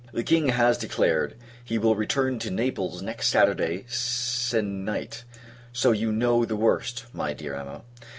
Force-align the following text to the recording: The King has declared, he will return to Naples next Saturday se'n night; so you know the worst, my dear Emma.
The 0.11 0.23
King 0.23 0.47
has 0.49 0.79
declared, 0.79 1.35
he 1.63 1.77
will 1.77 1.93
return 1.95 2.39
to 2.39 2.49
Naples 2.49 3.03
next 3.03 3.27
Saturday 3.27 3.85
se'n 3.87 4.83
night; 4.83 5.25
so 5.71 5.91
you 5.91 6.11
know 6.11 6.43
the 6.43 6.55
worst, 6.55 7.05
my 7.13 7.33
dear 7.33 7.53
Emma. 7.53 7.83